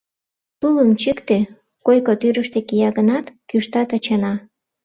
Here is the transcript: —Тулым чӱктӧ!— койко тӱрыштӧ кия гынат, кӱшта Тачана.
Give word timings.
—Тулым 0.59 0.89
чӱктӧ!— 1.01 1.39
койко 1.85 2.13
тӱрыштӧ 2.21 2.59
кия 2.67 2.89
гынат, 2.97 3.25
кӱшта 3.49 3.81
Тачана. 3.89 4.33